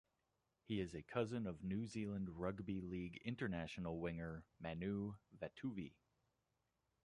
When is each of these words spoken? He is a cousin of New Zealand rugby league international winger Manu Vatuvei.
He 0.63 0.79
is 0.79 0.95
a 0.95 1.03
cousin 1.03 1.45
of 1.45 1.63
New 1.63 1.85
Zealand 1.85 2.27
rugby 2.39 2.81
league 2.81 3.21
international 3.23 3.99
winger 3.99 4.43
Manu 4.59 5.13
Vatuvei. 5.39 5.93